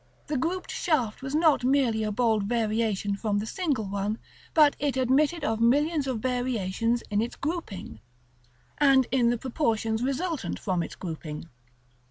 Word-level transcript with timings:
The 0.25 0.35
grouped 0.35 0.71
shaft 0.71 1.21
was 1.21 1.35
not 1.35 1.63
merely 1.63 2.03
a 2.03 2.11
bold 2.11 2.45
variation 2.45 3.15
from 3.15 3.37
the 3.37 3.45
single 3.45 3.85
one, 3.87 4.17
but 4.55 4.75
it 4.79 4.97
admitted 4.97 5.43
of 5.43 5.61
millions 5.61 6.07
of 6.07 6.21
variations 6.21 7.03
in 7.11 7.21
its 7.21 7.35
grouping, 7.35 7.99
and 8.79 9.05
in 9.11 9.29
the 9.29 9.37
proportions 9.37 10.01
resultant 10.01 10.57
from 10.57 10.81
its 10.81 10.95
grouping. 10.95 11.49